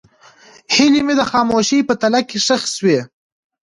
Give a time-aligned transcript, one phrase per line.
[0.73, 2.99] هیلې مې د خاموشۍ په تله کې ښخې شوې.